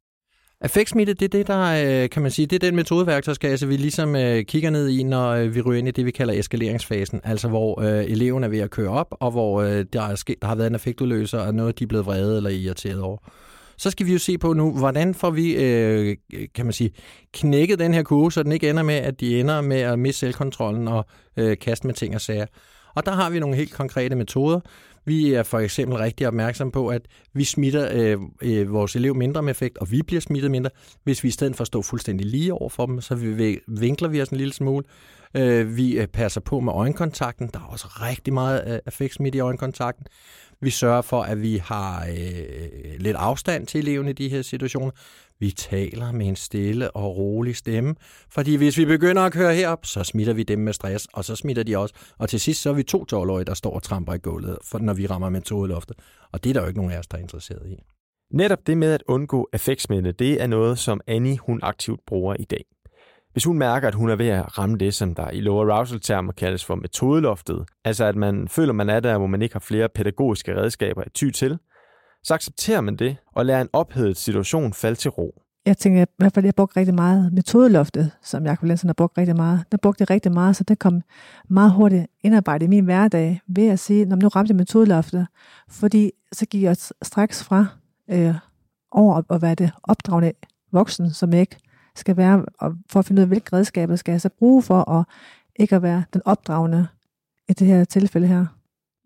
[0.60, 4.16] Affektsmitte, det er det, der øh, kan man sige, det er den metodeværktøjskasse, vi ligesom
[4.16, 7.20] øh, kigger ned i, når øh, vi ryger ind i det, vi kalder eskaleringsfasen.
[7.24, 10.36] Altså hvor øh, eleven er ved at køre op, og hvor øh, der, er sket,
[10.42, 13.18] der har været en affektudløser, og noget, de er blevet vrede eller irriteret over.
[13.78, 16.16] Så skal vi jo se på nu, hvordan får vi, øh,
[16.54, 16.90] kan man sige,
[17.32, 20.18] knækket den her kurve, så den ikke ender med, at de ender med at miste
[20.18, 22.46] selvkontrollen og øh, kaste med ting og sager.
[22.94, 24.60] Og der har vi nogle helt konkrete metoder.
[25.08, 29.42] Vi er for eksempel rigtig opmærksom på, at vi smitter øh, øh, vores elev mindre
[29.42, 30.70] med effekt, og vi bliver smittet mindre,
[31.04, 34.08] hvis vi i stedet for at stå fuldstændig lige over for dem, så vi, vinkler
[34.08, 34.84] vi os en lille smule.
[35.34, 37.50] Øh, vi øh, passer på med øjenkontakten.
[37.54, 40.06] Der er også rigtig meget øh, affektsmitte i øjenkontakten.
[40.60, 44.90] Vi sørger for, at vi har øh, lidt afstand til eleven i de her situationer.
[45.40, 47.94] Vi taler med en stille og rolig stemme,
[48.30, 51.36] fordi hvis vi begynder at køre herop, så smitter vi dem med stress, og så
[51.36, 51.94] smitter de også.
[52.18, 54.94] Og til sidst så er vi to 12 der står og tramper i gulvet, når
[54.94, 55.96] vi rammer metodeloftet.
[56.32, 57.76] Og det er der jo ikke nogen af os, der er interesseret i.
[58.30, 62.44] Netop det med at undgå affektsmændene, det er noget, som Annie hun aktivt bruger i
[62.44, 62.64] dag.
[63.32, 66.32] Hvis hun mærker, at hun er ved at ramme det, som der i lower arousal-termer
[66.32, 69.88] kaldes for metodeloftet, altså at man føler, man er der, hvor man ikke har flere
[69.88, 71.58] pædagogiske redskaber at ty til,
[72.22, 75.42] så accepterer man det og lader en ophedet situation falde til ro.
[75.66, 78.94] Jeg tænker i hvert fald, at jeg brugte rigtig meget metodeloftet, som Jacob Lensen har
[78.94, 79.64] brugt rigtig meget.
[79.72, 81.02] Der brugte jeg rigtig meget, så det kom
[81.48, 85.26] meget hurtigt indarbejdet i min hverdag ved at sige, når nu ramte jeg metodeloftet,
[85.70, 87.66] fordi så gik jeg straks fra
[88.10, 88.34] øh,
[88.90, 90.32] over at være det opdragende
[90.72, 91.56] voksen, som jeg ikke
[91.98, 94.90] skal være, og for at finde ud af, hvilke redskaber skal jeg så bruge for
[94.90, 95.04] at
[95.56, 96.86] ikke at være den opdragende
[97.48, 98.46] i det her tilfælde her.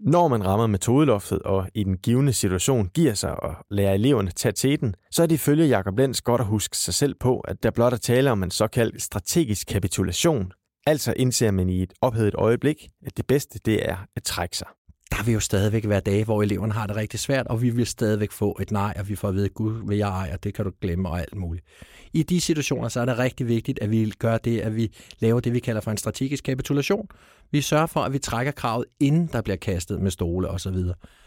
[0.01, 4.53] Når man rammer metodeloftet og i den givende situation giver sig og lærer eleverne tage
[4.53, 7.63] til den, så er det ifølge Jacob Lenz godt at huske sig selv på, at
[7.63, 10.53] der blot er tale om en såkaldt strategisk kapitulation.
[10.87, 14.69] Altså indser man i et ophedet øjeblik, at det bedste det er at trække sig
[15.13, 17.87] der vil jo stadigvæk være dage, hvor eleverne har det rigtig svært, og vi vil
[17.87, 20.55] stadigvæk få et nej, og vi får at vide, gud vil jeg ej, og det
[20.55, 21.65] kan du glemme, og alt muligt.
[22.13, 25.41] I de situationer, så er det rigtig vigtigt, at vi gør det, at vi laver
[25.41, 27.07] det, vi kalder for en strategisk kapitulation.
[27.51, 30.77] Vi sørger for, at vi trækker kravet, inden der bliver kastet med stole osv.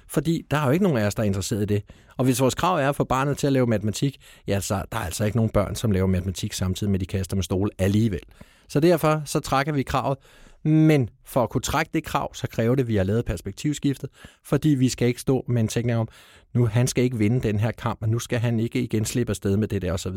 [0.07, 1.83] Fordi der er jo ikke nogen af os, der er interesseret i det.
[2.17, 4.17] Og hvis vores krav er at få barnet til at lave matematik,
[4.47, 7.17] ja, så der er altså ikke nogen børn, som laver matematik samtidig med, at de
[7.17, 8.21] kaster med stole alligevel.
[8.67, 10.17] Så derfor så trækker vi kravet,
[10.65, 14.09] men for at kunne trække det krav, så kræver det, at vi har lavet perspektivskiftet,
[14.43, 16.07] fordi vi skal ikke stå med en tænkning om,
[16.53, 19.31] nu han skal ikke vinde den her kamp, og nu skal han ikke igen slippe
[19.31, 20.15] afsted med det der osv.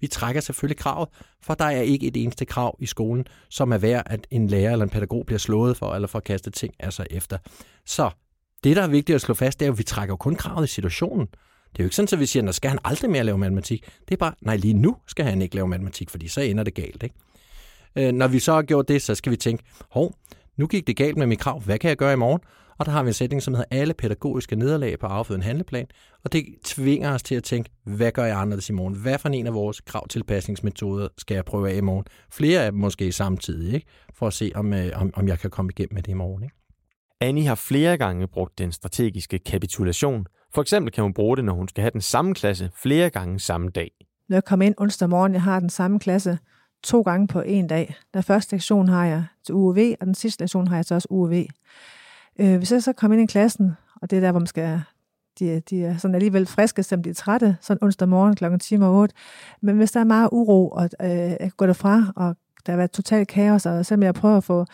[0.00, 1.08] Vi trækker selvfølgelig kravet,
[1.42, 4.72] for der er ikke et eneste krav i skolen, som er værd, at en lærer
[4.72, 7.38] eller en pædagog bliver slået for, eller får kastet ting af sig efter.
[7.86, 8.10] Så
[8.64, 10.70] det, der er vigtigt at slå fast, det er, at vi trækker kun kravet i
[10.70, 11.26] situationen.
[11.72, 13.84] Det er jo ikke sådan, at vi siger, at skal han aldrig mere lave matematik.
[14.08, 16.74] Det er bare, nej, lige nu skal han ikke lave matematik, fordi så ender det
[16.74, 17.02] galt.
[17.02, 17.14] Ikke?
[17.96, 20.14] Øh, når vi så har gjort det, så skal vi tænke, hov,
[20.56, 22.40] nu gik det galt med mit krav, hvad kan jeg gøre i morgen?
[22.78, 25.86] Og der har vi en sætning, som hedder alle pædagogiske nederlag på afføde en handleplan,
[26.24, 28.94] og det tvinger os til at tænke, hvad gør jeg anderledes i morgen?
[28.94, 32.04] Hvad for en af vores kravtilpasningsmetoder skal jeg prøve af i morgen?
[32.32, 33.86] Flere af dem måske samtidig, ikke?
[34.14, 36.42] for at se, om, øh, om, om jeg kan komme igennem med det i morgen.
[36.42, 36.56] Ikke?
[37.20, 40.26] Annie har flere gange brugt den strategiske kapitulation.
[40.54, 43.40] For eksempel kan hun bruge det, når hun skal have den samme klasse flere gange
[43.40, 43.90] samme dag.
[44.28, 46.38] Når jeg kommer ind onsdag morgen, jeg har den samme klasse,
[46.82, 47.94] to gange på en dag.
[48.14, 51.08] Den første lektion har jeg til UV, og den sidste lektion har jeg så også
[51.10, 51.32] UV.
[52.40, 54.80] Øh, hvis jeg så kommer ind i klassen, og det er der, hvor man skal,
[55.38, 58.44] de, de er sådan alligevel friske, selvom de er trætte, sådan onsdag morgen kl.
[58.60, 59.14] 10 og 8.
[59.60, 62.90] Men hvis der er meget uro, og øh, jeg går derfra, og der har været
[62.90, 64.66] totalt kaos, og selvom jeg prøver at få,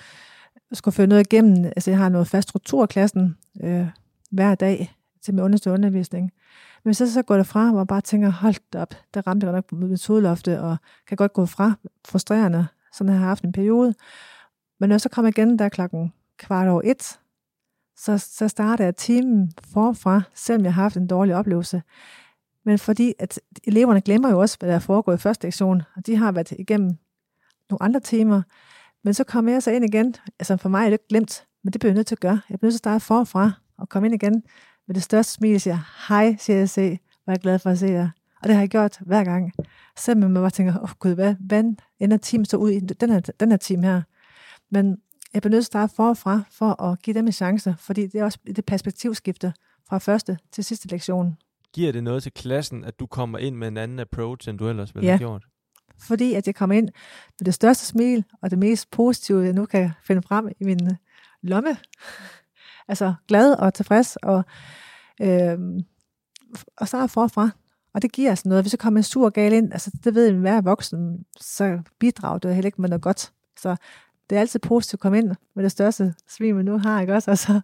[0.72, 3.86] skulle føre noget igennem, altså jeg har noget fast struktur i klassen øh,
[4.30, 6.32] hver dag til min understøtte undervisning,
[6.86, 9.88] men så, så går derfra, og bare tænker, hold op, der ramte jeg nok med
[9.88, 11.72] metodloftet, og kan godt gå fra
[12.04, 13.94] frustrerende, sådan har jeg haft en periode.
[14.80, 17.18] Men når jeg så kommer igen der klokken kvart over et,
[17.96, 21.82] så, så starter jeg timen forfra, selvom jeg har haft en dårlig oplevelse.
[22.64, 26.06] Men fordi at eleverne glemmer jo også, hvad der er foregået i første lektion, og
[26.06, 26.90] de har været igennem
[27.70, 28.42] nogle andre timer.
[29.02, 30.14] Men så kommer jeg så ind igen.
[30.38, 32.40] Altså for mig er det ikke glemt, men det bliver jeg nødt til at gøre.
[32.50, 34.42] Jeg bliver nødt til at starte forfra og komme ind igen
[34.86, 36.76] med det største smil siger, hej CSC,
[37.24, 38.08] hvor jeg er glad for at se jer.
[38.42, 39.52] Og det har jeg gjort hver gang.
[39.96, 41.64] Selvom man bare tænker, åh oh, gud, hvad, hvad
[42.00, 44.02] ender team så ud i den her, den her team her?
[44.70, 44.96] Men
[45.34, 48.20] jeg bliver nødt til at starte forfra, for at give dem en chance, fordi det
[48.20, 49.52] er også det perspektivskifte
[49.88, 51.36] fra første til sidste lektion.
[51.72, 54.68] Giver det noget til klassen, at du kommer ind med en anden approach, end du
[54.68, 55.12] ellers ville ja.
[55.12, 55.42] have gjort?
[55.98, 56.88] fordi at jeg kommer ind
[57.40, 60.90] med det største smil, og det mest positive, jeg nu kan finde frem i min
[61.42, 61.76] lomme,
[62.88, 64.44] altså glad og tilfreds, og,
[65.22, 65.58] øh,
[66.76, 67.50] og starte forfra.
[67.94, 68.64] Og det giver altså noget.
[68.64, 72.38] Hvis så kommer en sur gal ind, altså det ved en hver voksen, så bidrager
[72.38, 73.32] det heller ikke med noget godt.
[73.58, 73.76] Så
[74.30, 77.14] det er altid positivt at komme ind med det største smil, man nu har, ikke
[77.14, 77.30] også?
[77.30, 77.60] Og så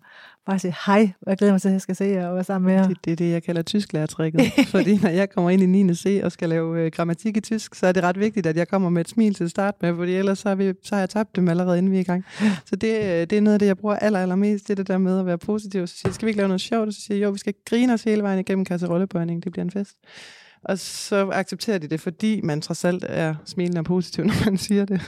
[0.47, 2.45] bare sige hej, og jeg glæder mig til, at jeg skal se jer og være
[2.45, 2.89] sammen med jer.
[2.89, 4.41] Det, det er det, jeg kalder tysklærertrikket.
[4.75, 5.95] fordi når jeg kommer ind i 9.
[5.95, 8.69] C og skal lave øh, grammatik i tysk, så er det ret vigtigt, at jeg
[8.69, 11.01] kommer med et smil til at starte med, fordi ellers så har, vi, så har
[11.01, 12.25] jeg tabt dem allerede, inden vi er i gang.
[12.67, 14.89] Så det, øh, det er noget af det, jeg bruger aller, allermest, det er det
[14.89, 15.87] der med at være positiv.
[15.87, 16.87] Så siger jeg, skal vi ikke lave noget sjovt?
[16.87, 19.65] Og så siger jeg, jo, vi skal grine os hele vejen igennem kasserollebørning, det bliver
[19.65, 19.97] en fest.
[20.65, 24.59] Og så accepterer de det, fordi man trods alt er smilende og positiv, når man
[24.59, 25.01] siger det.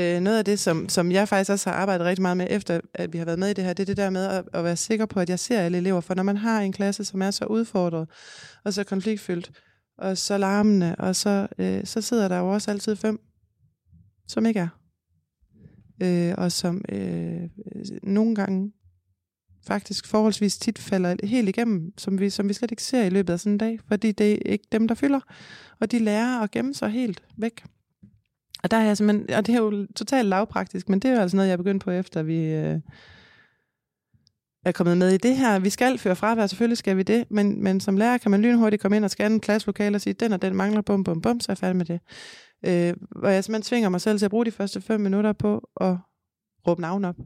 [0.00, 2.80] Øh, noget af det, som, som jeg faktisk også har arbejdet rigtig meget med, efter
[2.94, 4.64] at vi har været med i det her, det er det der med at, at
[4.64, 6.00] være sikker på, at jeg ser alle elever.
[6.00, 8.08] For når man har en klasse, som er så udfordret,
[8.64, 9.50] og så konfliktfyldt,
[9.98, 13.20] og så larmende, og så, øh, så sidder der jo også altid fem,
[14.26, 14.68] som ikke er.
[16.02, 17.48] øh, og som øh,
[18.02, 18.72] nogle gange
[19.66, 23.32] faktisk forholdsvis tit falder helt igennem, som vi, som vi slet ikke ser i løbet
[23.32, 25.20] af sådan en dag, fordi det er ikke dem, der fylder,
[25.80, 27.64] og de lærer at gemme sig helt væk.
[28.62, 31.20] Og der er jeg simpelthen, og det er jo totalt lavpraktisk, men det er jo
[31.20, 32.80] altså noget, jeg er begyndt på, efter vi øh,
[34.64, 35.58] er kommet med i det her.
[35.58, 38.82] Vi skal føre fravær, selvfølgelig skal vi det, men, men som lærer kan man lynhurtigt
[38.82, 41.40] komme ind og scanne en klasselokale og sige, den og den mangler, bum, bum, bum,
[41.40, 42.00] så er jeg færdig med det.
[42.66, 45.68] Øh, hvor jeg simpelthen tvinger mig selv til at bruge de første fem minutter på
[45.80, 45.96] at
[46.66, 47.16] råbe navn op.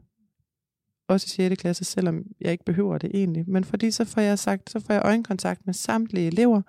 [1.07, 1.61] Også i 6.
[1.61, 3.43] klasse, selvom jeg ikke behøver det egentlig.
[3.47, 6.61] Men fordi så får jeg sagt, så får jeg øjenkontakt med samtlige elever,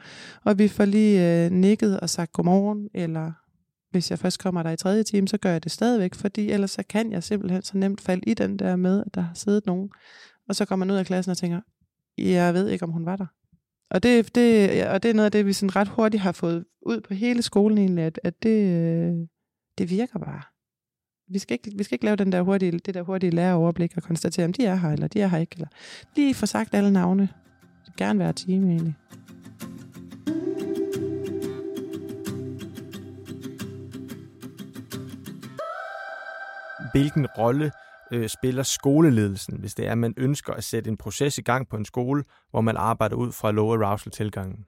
[0.44, 3.32] og vi får lige øh, nikket og sagt godmorgen, eller
[3.90, 6.70] hvis jeg først kommer der i tredje time, så gør jeg det stadigvæk, fordi ellers
[6.70, 9.66] så kan jeg simpelthen så nemt falde i den der med, at der har siddet
[9.66, 9.90] nogen.
[10.48, 11.60] Og så kommer man ud af klassen og tænker,
[12.18, 13.26] jeg ved ikke, om hun var der.
[13.90, 16.64] Og det, det, og det er noget af det, vi sådan ret hurtigt har fået
[16.82, 19.14] ud på hele skolen egentlig, at, at det, øh,
[19.78, 20.42] det virker bare.
[21.28, 24.02] Vi skal, ikke, vi skal ikke lave den der hurtige, det der hurtige læreroverblik og
[24.02, 25.54] konstatere, om de er her, eller de er her ikke.
[25.54, 25.68] Eller
[26.16, 27.28] lige få sagt alle navne.
[27.86, 28.94] Det gerne være time egentlig.
[36.96, 37.70] Hvilken rolle
[38.12, 41.68] øh, spiller skoleledelsen, hvis det er, at man ønsker at sætte en proces i gang
[41.68, 44.64] på en skole, hvor man arbejder ud fra low arousal-tilgangen?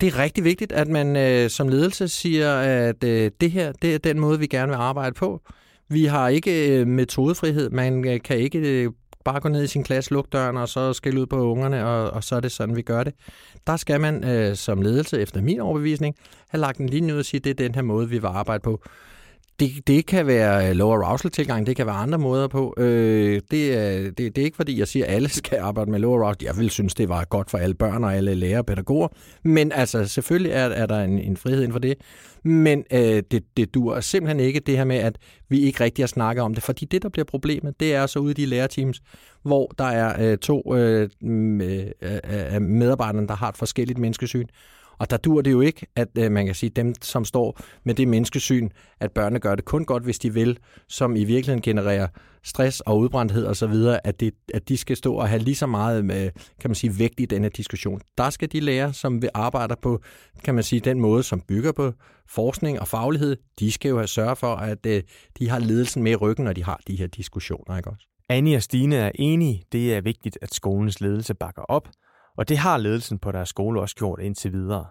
[0.00, 3.94] Det er rigtig vigtigt, at man øh, som ledelse siger, at øh, det her det
[3.94, 5.40] er den måde, vi gerne vil arbejde på.
[5.88, 7.70] Vi har ikke øh, metodefrihed.
[7.70, 8.90] Man øh, kan ikke øh,
[9.24, 12.10] bare gå ned i sin klasse, lukke døren og så skille ud på ungerne, og,
[12.10, 13.14] og så er det sådan, vi gør det.
[13.66, 16.14] Der skal man øh, som ledelse, efter min overbevisning,
[16.48, 18.26] have lagt en linje ud og sige, at det er den her måde, vi vil
[18.26, 18.82] arbejde på.
[19.60, 22.74] Det, det kan være low arousal tilgang, det kan være andre måder på.
[22.76, 25.98] Øh, det, er, det, det er ikke fordi, jeg siger, at alle skal arbejde med
[25.98, 26.44] low arousal.
[26.44, 29.08] Jeg vil synes, det var godt for alle børn og alle lærere og pædagoger.
[29.42, 31.94] Men altså, selvfølgelig er, er der en, en frihed inden for det.
[32.44, 36.06] Men øh, det, det dur simpelthen ikke det her med, at vi ikke rigtig har
[36.06, 36.62] snakket om det.
[36.62, 39.02] Fordi det, der bliver problemet, det er så ude i de lærerteams,
[39.42, 42.18] hvor der er øh, to øh, øh, øh,
[42.54, 44.46] øh medarbejdere, der har et forskelligt menneskesyn.
[44.98, 47.94] Og der dur det jo ikke, at øh, man kan sige, dem, som står med
[47.94, 48.68] det menneskesyn,
[49.00, 52.08] at børnene gør det kun godt, hvis de vil, som i virkeligheden genererer
[52.44, 56.04] stress og udbrændthed osv., at, det, at de skal stå og have lige så meget
[56.04, 56.30] med,
[56.60, 58.00] kan man sige, vægt i denne diskussion.
[58.18, 60.00] Der skal de lære, som vil arbejde på,
[60.44, 61.92] kan man sige, den måde, som bygger på
[62.28, 65.02] forskning og faglighed, de skal jo have sørge for, at øh,
[65.38, 68.06] de har ledelsen med i ryggen, når de har de her diskussioner, ikke også?
[68.28, 69.62] Annie og Stine er enige.
[69.72, 71.88] Det er vigtigt, at skolens ledelse bakker op,
[72.36, 74.86] og det har ledelsen på deres skole også gjort indtil videre.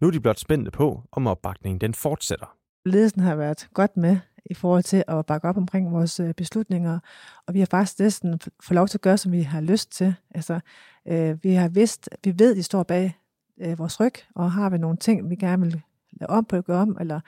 [0.00, 2.56] Nu er de blot spændte på, om opbakningen den fortsætter.
[2.84, 4.18] Ledelsen har været godt med
[4.50, 6.98] i forhold til at bakke op omkring vores øh, beslutninger,
[7.46, 10.14] og vi har faktisk næsten fået lov til at gøre, som vi har lyst til.
[10.30, 10.60] Altså,
[11.08, 13.18] øh, vi har vidst, vi ved, at de står bag
[13.60, 15.82] øh, vores ryg, og har vi nogle ting, vi gerne vil
[16.12, 17.20] lave om på, gøre om, eller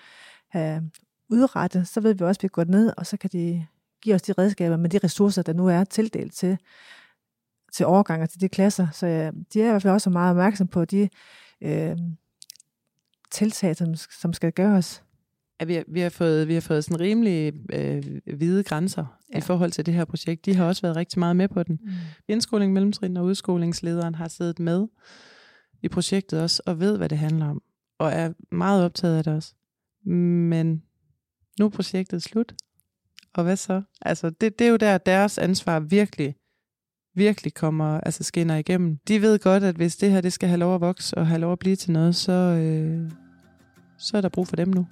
[0.48, 0.90] have
[1.28, 3.66] udrettet, så ved vi også, at vi går ned, og så kan de
[4.02, 6.59] give os de redskaber med de ressourcer, der nu er tildelt til
[7.72, 8.87] til overganger til de klasser.
[8.92, 11.09] Så ja, de er i hvert fald også meget opmærksom på de
[11.62, 11.96] øh,
[13.30, 15.02] tiltag, som, som skal gøres.
[15.61, 18.02] Ja, vi, har, vi, har fået, vi har fået sådan rimelig øh,
[18.37, 19.38] hvide grænser ja.
[19.38, 20.46] i forhold til det her projekt.
[20.46, 21.78] De har også været rigtig meget med på den.
[21.83, 21.90] Mm.
[22.28, 24.87] Indskoling, mellemtrin og udskolingslederen har siddet med
[25.83, 27.62] i projektet også, og ved, hvad det handler om.
[27.98, 29.54] Og er meget optaget af det også.
[30.04, 30.83] Men
[31.59, 32.54] nu er projektet slut.
[33.35, 33.83] Og hvad så?
[34.00, 36.35] Altså, det, det er jo der, deres ansvar virkelig
[37.14, 38.99] virkelig kommer, altså skinner igennem.
[39.09, 41.40] De ved godt, at hvis det her det skal have lov at vokse og have
[41.40, 43.11] lov at blive til noget, så, øh,
[43.99, 44.87] så er der brug for dem nu.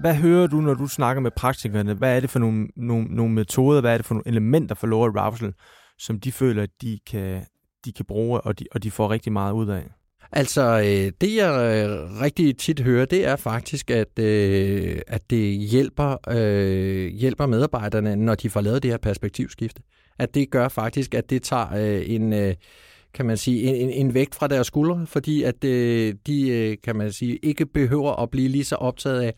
[0.00, 1.94] Hvad hører du, når du snakker med praktikerne?
[1.94, 4.86] Hvad er det for nogle, nogle, nogle metoder, hvad er det for nogle elementer for
[4.86, 5.54] low arousal,
[5.98, 7.46] som de føler, at de kan,
[7.84, 9.90] de kan bruge, og de, og de får rigtig meget ud af?
[10.32, 15.58] Altså, øh, det jeg øh, rigtig tit hører, det er faktisk, at, øh, at det
[15.58, 19.82] hjælper, øh, hjælper medarbejderne, når de får lavet det her perspektivskifte.
[20.18, 22.32] At det gør faktisk, at det tager øh, en...
[22.32, 22.54] Øh,
[23.14, 26.96] kan man sige, en, en vægt fra deres skuldre, fordi at øh, de, øh, kan
[26.96, 29.34] man sige, ikke behøver at blive lige så optaget af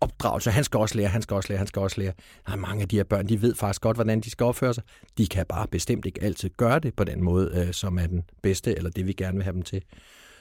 [0.00, 0.50] opdragelse.
[0.50, 2.12] Han skal også lære, han skal også lære, han skal også lære.
[2.46, 4.74] Der er mange af de her børn, de ved faktisk godt, hvordan de skal opføre
[4.74, 4.82] sig.
[5.18, 8.24] De kan bare bestemt ikke altid gøre det på den måde, øh, som er den
[8.42, 9.82] bedste, eller det vi gerne vil have dem til.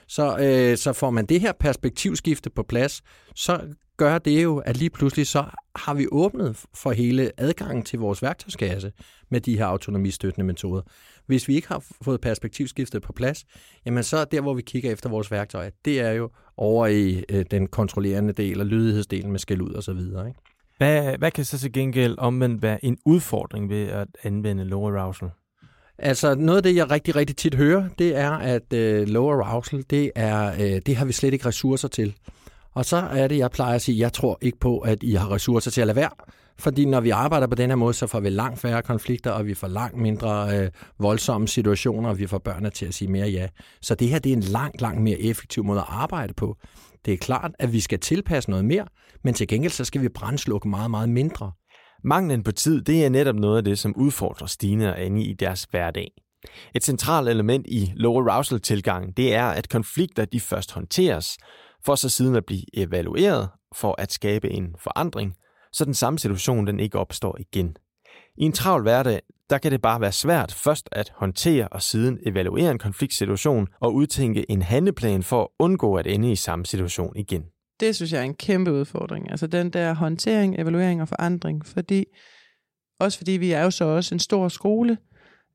[0.07, 3.01] Så, øh, så får man det her perspektivskifte på plads,
[3.35, 3.61] så
[3.97, 8.21] gør det jo, at lige pludselig så har vi åbnet for hele adgangen til vores
[8.21, 8.91] værktøjskasse
[9.31, 10.81] med de her autonomistøttende metoder.
[11.25, 13.45] Hvis vi ikke har fået perspektivskiftet på plads,
[13.85, 17.23] jamen så er der, hvor vi kigger efter vores værktøjer, det er jo over i
[17.29, 20.27] øh, den kontrollerende del og lydighedsdelen med skæld ud og så videre.
[20.27, 20.39] Ikke?
[20.77, 25.29] Hvad, hvad kan så til gengæld omvendt være en udfordring ved at anvende low arousal?
[25.99, 29.84] Altså noget af det, jeg rigtig, rigtig tit hører, det er, at øh, low arousal,
[29.89, 32.15] det, er, øh, det har vi slet ikke ressourcer til.
[32.73, 35.32] Og så er det, jeg plejer at sige, jeg tror ikke på, at I har
[35.32, 36.10] ressourcer til at lade være.
[36.60, 39.45] Fordi når vi arbejder på den her måde, så får vi langt færre konflikter, og
[39.45, 43.27] vi får langt mindre øh, voldsomme situationer, og vi får børnene til at sige mere
[43.27, 43.47] ja.
[43.82, 46.58] Så det her det er en langt, langt mere effektiv måde at arbejde på.
[47.06, 48.86] Det er klart, at vi skal tilpasse noget mere,
[49.23, 51.51] men til gengæld så skal vi brændslukke meget, meget mindre.
[52.03, 55.33] Manglen på tid, det er netop noget af det, som udfordrer Stine og Annie i
[55.33, 56.11] deres hverdag.
[56.75, 61.37] Et centralt element i low arousal-tilgangen, det er, at konflikter de først håndteres,
[61.85, 65.35] for så siden at blive evalueret for at skabe en forandring,
[65.71, 67.75] så den samme situation den ikke opstår igen.
[68.37, 72.19] I en travl hverdag, der kan det bare være svært først at håndtere og siden
[72.25, 77.13] evaluere en konfliktsituation og udtænke en handleplan for at undgå at ende i samme situation
[77.15, 77.43] igen.
[77.84, 79.32] Det synes jeg er en kæmpe udfordring.
[79.32, 82.06] Altså den der håndtering, evaluering og forandring, fordi
[83.00, 84.98] også fordi vi er jo så også en stor skole,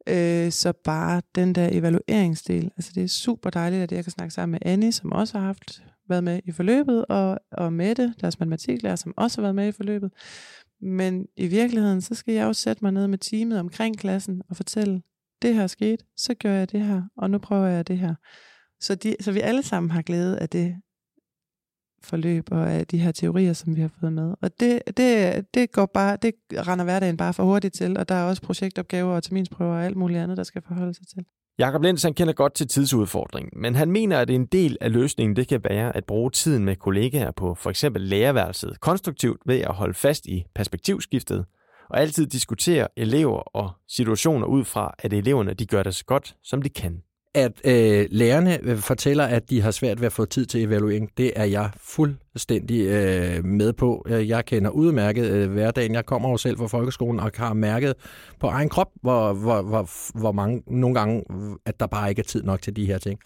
[0.09, 4.35] øh, så bare den der evalueringsdel, altså det er super dejligt, at jeg kan snakke
[4.35, 8.39] sammen med Annie, som også har haft været med i forløbet, og, og Mette, deres
[8.39, 10.11] matematiklærer, som også har været med i forløbet.
[10.81, 14.57] Men i virkeligheden, så skal jeg jo sætte mig ned med teamet omkring klassen og
[14.57, 15.03] fortælle,
[15.43, 18.15] det her er sket, så gør jeg det her, og nu prøver jeg det her.
[18.81, 20.77] Så, de, så vi alle sammen har glæde af det
[22.03, 24.35] forløb og af de her teorier, som vi har fået med.
[24.41, 28.15] Og det, det, det, går bare, det render hverdagen bare for hurtigt til, og der
[28.15, 31.25] er også projektopgaver og terminsprøver og alt muligt andet, der skal forholde sig til.
[31.59, 35.37] Jakob Lenz han kender godt til tidsudfordringen, men han mener, at en del af løsningen
[35.37, 39.75] det kan være at bruge tiden med kollegaer på for eksempel lærerværelset konstruktivt ved at
[39.75, 41.45] holde fast i perspektivskiftet
[41.91, 46.37] og altid diskutere elever og situationer ud fra, at eleverne de gør det så godt,
[46.43, 47.03] som de kan
[47.39, 51.11] at øh, lærerne øh, fortæller, at de har svært ved at få tid til evaluering,
[51.17, 54.07] det er jeg fuldstændig øh, med på.
[54.09, 55.95] Øh, jeg kender udmærket øh, hverdagen.
[55.95, 57.95] Jeg kommer jo selv fra folkeskolen og har mærket
[58.41, 61.25] på egen krop, hvor, hvor, hvor, hvor mange nogle gange,
[61.67, 63.21] at der bare ikke er tid nok til de her ting.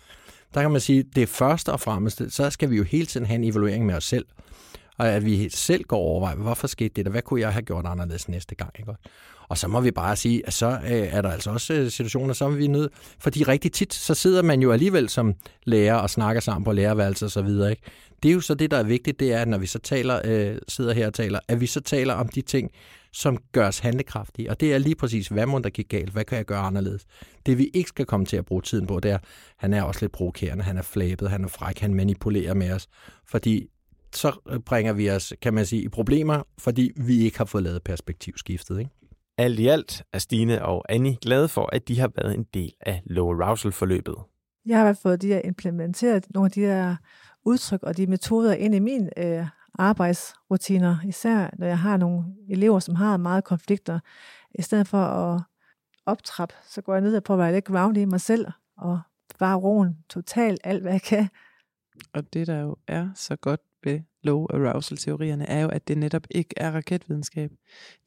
[0.55, 3.37] Der kan man sige, det første og fremmest, så skal vi jo hele tiden have
[3.37, 4.27] en evaluering med os selv.
[4.99, 7.11] Og at vi selv går over, hvorfor skete det der?
[7.11, 8.71] Hvad kunne jeg have gjort anderledes næste gang?
[8.79, 8.93] Ikke?
[9.53, 12.35] Og så må vi bare sige, at så øh, er der altså også øh, situationer,
[12.35, 12.93] som vi er nødt.
[13.19, 15.35] Fordi rigtig tit, så sidder man jo alligevel som
[15.65, 17.71] lærer og snakker sammen på lærerværelser og så videre.
[17.71, 17.83] Ikke?
[18.23, 20.21] Det er jo så det, der er vigtigt, det er, at når vi så taler,
[20.25, 22.71] øh, sidder her og taler, at vi så taler om de ting,
[23.13, 24.51] som gør os handlekraftige.
[24.51, 26.11] Og det er lige præcis, hvad må der gik galt?
[26.11, 27.05] Hvad kan jeg gøre anderledes?
[27.47, 29.19] Det vi ikke skal komme til at bruge tiden på, det er,
[29.57, 32.89] han er også lidt provokerende, han er flabet, han er fræk, han manipulerer med os.
[33.27, 33.67] Fordi
[34.15, 37.83] så bringer vi os, kan man sige, i problemer, fordi vi ikke har fået lavet
[37.83, 38.79] perspektivskiftet.
[38.79, 38.91] Ikke?
[39.43, 42.73] Alt i alt er Stine og Annie glade for, at de har været en del
[42.81, 44.15] af low arousal-forløbet.
[44.67, 46.97] Jeg har fået de her implementeret nogle af de her
[47.45, 52.79] udtryk og de metoder ind i min øh, arbejdsrutiner, især når jeg har nogle elever,
[52.79, 54.01] som har meget konflikter.
[54.55, 55.43] I stedet for at
[56.07, 59.01] optrappe, så går jeg ned og prøver at være lidt ground i mig selv og
[59.39, 61.29] bare roen totalt alt, hvad jeg kan.
[62.13, 66.27] Og det, der jo er så godt ved low arousal-teorierne, er jo, at det netop
[66.31, 67.51] ikke er raketvidenskab.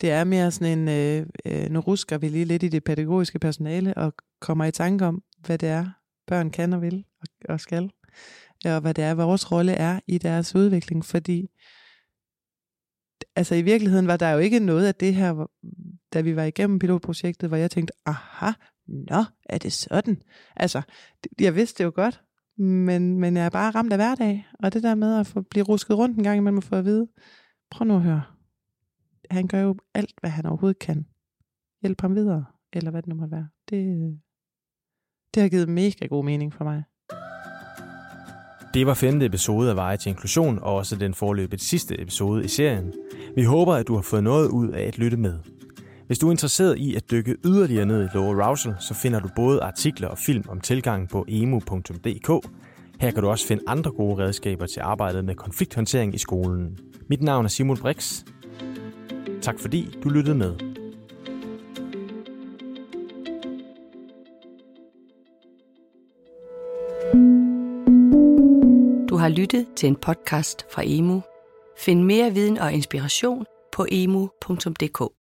[0.01, 3.39] Det er mere sådan en, øh, øh, nu rusker vi lige lidt i det pædagogiske
[3.39, 5.89] personale, og kommer i tanke om, hvad det er,
[6.27, 7.91] børn kan og vil og, og skal,
[8.65, 11.49] og hvad det er, vores rolle er i deres udvikling, fordi
[13.35, 15.49] altså i virkeligheden var der jo ikke noget af det her,
[16.13, 18.51] da vi var igennem pilotprojektet, hvor jeg tænkte, aha,
[18.87, 20.21] nå, er det sådan?
[20.55, 20.81] Altså,
[21.39, 22.21] jeg vidste det jo godt,
[22.57, 25.65] men, men jeg er bare ramt af hverdag, og det der med at få, blive
[25.65, 27.07] rusket rundt en gang imellem og få at vide,
[27.71, 28.23] prøv nu at høre,
[29.31, 31.05] han gør jo alt, hvad han overhovedet kan.
[31.81, 33.47] Hjælp ham videre, eller hvad det nu må være.
[33.69, 33.85] Det,
[35.33, 36.83] det har givet mega god mening for mig.
[38.73, 42.47] Det var femte episode af Veje til Inklusion, og også den forløbet sidste episode i
[42.47, 42.93] serien.
[43.35, 45.39] Vi håber, at du har fået noget ud af at lytte med.
[46.07, 49.29] Hvis du er interesseret i at dykke yderligere ned i low arousal, så finder du
[49.35, 52.49] både artikler og film om tilgangen på emu.dk.
[52.99, 56.77] Her kan du også finde andre gode redskaber til arbejdet med konflikthåndtering i skolen.
[57.09, 58.23] Mit navn er Simon Brix.
[59.41, 60.53] Tak fordi du lyttede med.
[69.09, 71.21] Du har lyttet til en podcast fra Emu.
[71.77, 75.24] Find mere viden og inspiration på emu.dk.